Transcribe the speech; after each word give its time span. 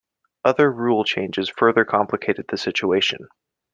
Other 0.43 0.71
rule 0.71 1.03
changes 1.03 1.47
further 1.47 1.85
complicated 1.85 2.45
the 2.49 2.57
situation. 2.57 3.27